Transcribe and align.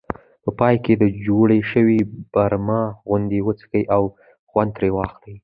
په 0.43 0.49
پای 0.59 0.75
کې 0.83 0.93
د 0.97 1.03
جوړې 1.25 1.59
شوې 1.71 1.99
مربا 2.33 2.81
خوند 2.99 3.29
وڅکئ 3.47 3.83
او 3.95 4.03
خوند 4.49 4.69
ترې 4.75 4.89
واخلئ. 4.95 5.35